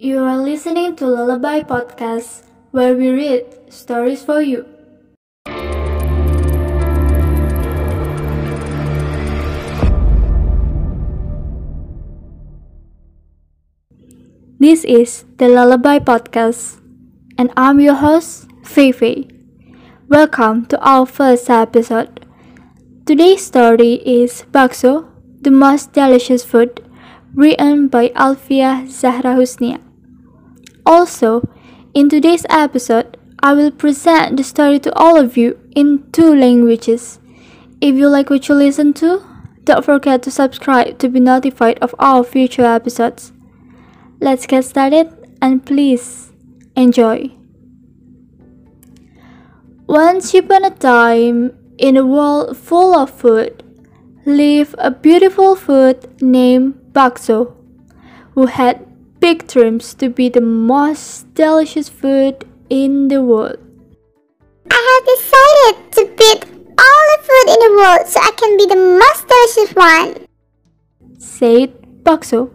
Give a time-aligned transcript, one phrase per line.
[0.00, 4.62] You are listening to Lullaby Podcast, where we read stories for you.
[14.60, 16.78] This is the Lullaby Podcast,
[17.36, 19.26] and I'm your host, Feifei.
[20.06, 22.22] Welcome to our first episode.
[23.04, 25.10] Today's story is Bakso,
[25.42, 26.86] the most delicious food,
[27.34, 29.87] written by Alfia Zahra Husnia.
[30.88, 31.46] Also,
[31.92, 37.18] in today's episode, I will present the story to all of you in two languages.
[37.82, 39.22] If you like what you listen to,
[39.64, 43.32] don't forget to subscribe to be notified of our future episodes.
[44.18, 45.12] Let's get started
[45.42, 46.32] and please
[46.74, 47.32] enjoy.
[49.86, 53.62] Once upon a time, in a world full of food,
[54.24, 57.54] lived a beautiful food named Bakso,
[58.32, 58.87] who had
[59.20, 63.58] big dreams to be the most delicious food in the world.
[64.70, 66.40] I have decided to beat
[66.78, 70.08] all the food in the world so I can be the most delicious one.
[71.18, 71.74] Said
[72.06, 72.54] Bakso.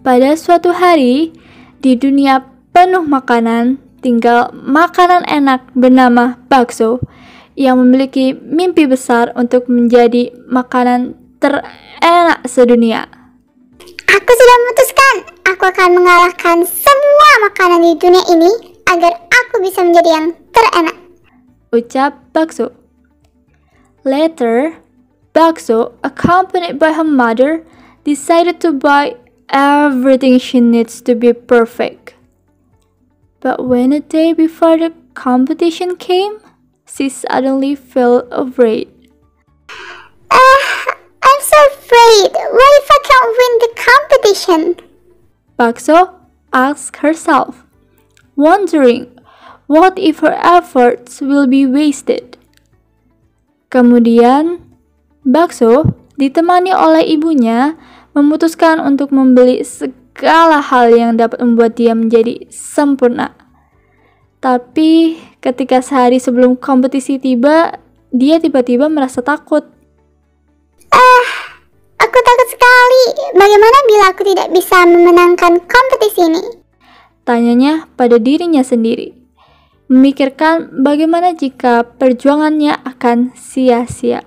[0.00, 1.36] Pada suatu hari,
[1.84, 2.40] di dunia
[2.72, 7.04] penuh makanan, tinggal makanan enak bernama bakso
[7.52, 13.19] yang memiliki mimpi besar untuk menjadi makanan terenak sedunia.
[14.10, 15.14] Aku sudah memutuskan,
[15.46, 18.50] aku akan mengalahkan semua makanan di dunia ini
[18.90, 20.98] agar aku bisa menjadi yang terenak.
[21.70, 22.74] Ucap Bakso.
[24.02, 24.82] Later,
[25.30, 27.62] Bakso, accompanied by her mother,
[28.02, 29.14] decided to buy
[29.46, 32.18] everything she needs to be perfect.
[33.38, 36.42] But when the day before the competition came,
[36.82, 38.90] she suddenly felt afraid.
[41.60, 42.32] Afraid.
[42.32, 44.62] What if I can't win the competition?
[45.60, 46.16] Bakso
[46.56, 47.68] asked herself,
[48.32, 49.12] wondering
[49.68, 52.40] what if her efforts will be wasted.
[53.68, 54.64] Kemudian,
[55.20, 57.76] Bakso ditemani oleh ibunya
[58.16, 63.36] memutuskan untuk membeli segala hal yang dapat membuat dia menjadi sempurna.
[64.40, 67.76] Tapi ketika sehari sebelum kompetisi tiba,
[68.08, 69.68] dia tiba-tiba merasa takut.
[70.88, 71.49] Ah.
[73.32, 76.42] Bagaimana bila aku tidak bisa memenangkan kompetisi ini?
[77.24, 79.14] Tanyanya pada dirinya sendiri.
[79.90, 84.22] Memikirkan bagaimana jika perjuangannya akan sia-sia.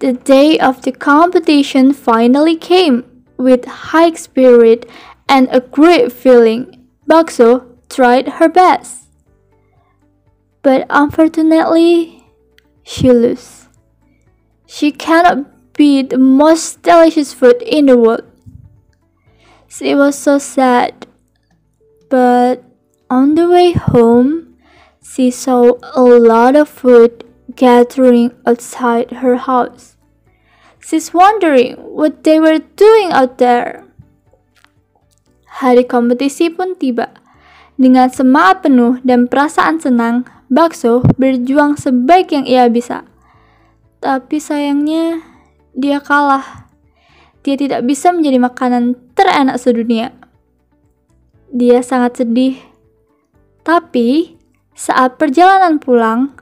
[0.00, 3.04] The day of the competition finally came.
[3.34, 4.86] With high spirit
[5.26, 9.10] and a great feeling, Bakso tried her best.
[10.62, 12.24] But unfortunately,
[12.82, 13.68] she lost.
[14.64, 18.24] She cannot be the most delicious food in the world.
[19.68, 21.06] She was so sad.
[22.08, 22.62] But
[23.10, 24.54] on the way home,
[25.02, 27.24] she saw a lot of food
[27.56, 29.96] gathering outside her house.
[30.78, 33.82] She's wondering what they were doing out there.
[35.64, 37.10] Hari kompetisi pun tiba.
[37.74, 43.02] Dengan semangat penuh dan perasaan senang, Bakso berjuang sebaik yang ia bisa.
[43.98, 45.33] Tapi sayangnya,
[45.74, 46.70] dia kalah.
[47.44, 50.14] Dia tidak bisa menjadi makanan terenak sedunia.
[51.52, 52.56] Dia sangat sedih.
[53.60, 54.38] Tapi,
[54.72, 56.34] saat perjalanan pulang,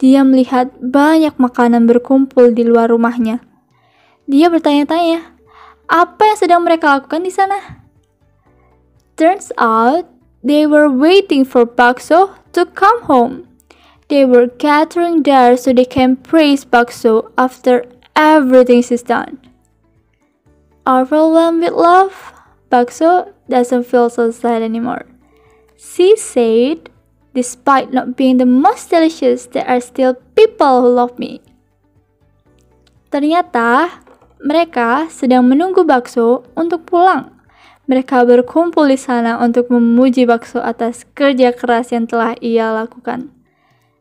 [0.00, 3.44] dia melihat banyak makanan berkumpul di luar rumahnya.
[4.26, 5.22] Dia bertanya-tanya,
[5.86, 7.86] apa yang sedang mereka lakukan di sana?
[9.16, 10.04] Turns out,
[10.44, 13.48] they were waiting for Bakso to come home.
[14.12, 19.38] They were gathering there so they can praise Bakso after everything she's done.
[20.88, 22.32] Overwhelmed with love,
[22.72, 25.06] Bakso doesn't feel so sad anymore.
[25.76, 26.90] She said,
[27.34, 31.44] despite not being the most delicious, there are still people who love me.
[33.12, 34.02] Ternyata,
[34.42, 37.30] mereka sedang menunggu bakso untuk pulang.
[37.86, 43.30] Mereka berkumpul di sana untuk memuji bakso atas kerja keras yang telah ia lakukan.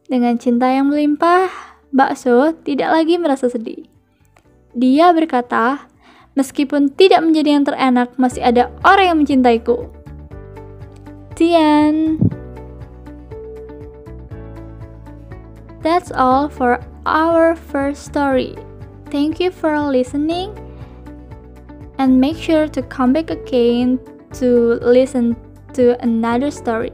[0.10, 1.50] Dengan cinta yang melimpah,
[1.94, 3.95] bakso tidak lagi merasa sedih.
[4.76, 5.88] Dia berkata,
[6.36, 9.88] meskipun tidak menjadi yang terenak, masih ada orang yang mencintaiku.
[11.40, 12.20] Tian.
[15.80, 18.60] That's all for our first story.
[19.14, 20.52] Thank you for listening
[22.00, 24.00] and make sure to come back again
[24.42, 25.40] to listen
[25.78, 26.92] to another story.